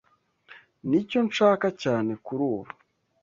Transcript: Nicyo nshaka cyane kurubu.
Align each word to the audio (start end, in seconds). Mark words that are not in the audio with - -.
Nicyo 0.89 1.19
nshaka 1.27 1.67
cyane 1.83 2.11
kurubu. 2.25 2.69